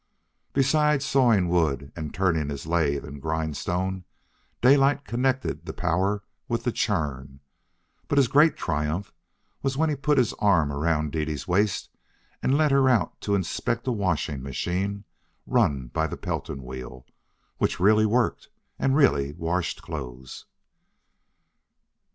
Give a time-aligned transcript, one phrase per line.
[0.53, 4.03] Besides sawing wood and turning his lathe and grindstone,
[4.59, 7.39] Daylight connected the power with the churn;
[8.07, 9.13] but his great triumph
[9.61, 11.91] was when he put his arm around Dede's waist
[12.41, 15.03] and led her out to inspect a washing machine,
[15.45, 17.05] run by the Pelton wheel,
[17.59, 18.49] which really worked
[18.79, 20.47] and really washed clothes.